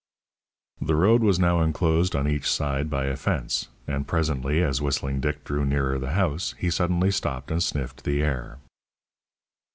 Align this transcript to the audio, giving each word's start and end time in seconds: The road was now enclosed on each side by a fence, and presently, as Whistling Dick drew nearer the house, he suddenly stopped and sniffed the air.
The 0.81 0.95
road 0.95 1.21
was 1.21 1.37
now 1.37 1.61
enclosed 1.61 2.15
on 2.15 2.27
each 2.27 2.49
side 2.49 2.89
by 2.89 3.05
a 3.05 3.15
fence, 3.15 3.67
and 3.87 4.07
presently, 4.07 4.63
as 4.63 4.81
Whistling 4.81 5.19
Dick 5.19 5.43
drew 5.43 5.63
nearer 5.63 5.99
the 5.99 6.13
house, 6.13 6.55
he 6.57 6.71
suddenly 6.71 7.11
stopped 7.11 7.51
and 7.51 7.61
sniffed 7.61 8.03
the 8.03 8.23
air. 8.23 8.57